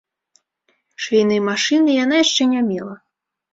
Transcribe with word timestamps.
Швейнай 1.05 1.43
машыны 1.51 1.91
яна 2.03 2.15
яшчэ 2.25 2.51
не 2.57 2.61
мела. 2.73 2.95